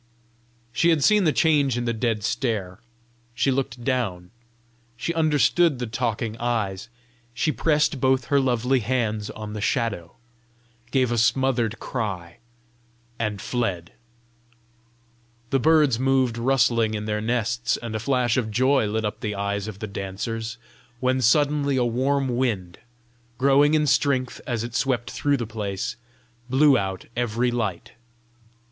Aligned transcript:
She 0.73 0.89
had 0.89 1.03
seen 1.03 1.25
the 1.25 1.31
change 1.31 1.77
in 1.77 1.85
the 1.85 1.93
dead 1.93 2.23
stare; 2.23 2.79
she 3.35 3.51
looked 3.51 3.83
down; 3.83 4.31
she 4.97 5.13
understood 5.13 5.77
the 5.77 5.85
talking 5.85 6.35
eyes; 6.39 6.89
she 7.35 7.51
pressed 7.51 8.01
both 8.01 8.25
her 8.25 8.39
lovely 8.39 8.79
hands 8.79 9.29
on 9.29 9.53
the 9.53 9.61
shadow, 9.61 10.15
gave 10.89 11.11
a 11.11 11.19
smothered 11.19 11.77
cry, 11.79 12.39
and 13.19 13.39
fled. 13.39 13.91
The 15.51 15.59
birds 15.59 15.99
moved 15.99 16.35
rustling 16.35 16.95
in 16.95 17.05
their 17.05 17.21
nests, 17.21 17.77
and 17.77 17.93
a 17.93 17.99
flash 17.99 18.37
of 18.37 18.49
joy 18.49 18.87
lit 18.87 19.05
up 19.05 19.19
the 19.19 19.35
eyes 19.35 19.67
of 19.67 19.77
the 19.77 19.85
dancers, 19.87 20.57
when 20.99 21.21
suddenly 21.21 21.77
a 21.77 21.85
warm 21.85 22.37
wind, 22.37 22.79
growing 23.37 23.75
in 23.75 23.85
strength 23.85 24.41
as 24.47 24.63
it 24.63 24.73
swept 24.73 25.11
through 25.11 25.37
the 25.37 25.45
place, 25.45 25.95
blew 26.49 26.75
out 26.75 27.05
every 27.15 27.51
light. 27.51 27.91